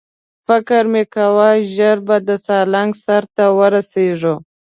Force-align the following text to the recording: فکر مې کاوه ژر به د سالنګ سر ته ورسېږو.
فکر 0.47 0.83
مې 0.91 1.03
کاوه 1.13 1.49
ژر 1.75 1.97
به 2.07 2.17
د 2.27 2.29
سالنګ 2.45 2.91
سر 3.05 3.23
ته 3.35 3.45
ورسېږو. 3.57 4.35